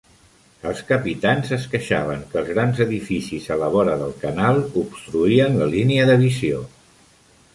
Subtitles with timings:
[0.67, 5.71] Els capitans es queixaven que els grans edificis a la vora del canal obstruïen la
[5.75, 6.63] línia de visió.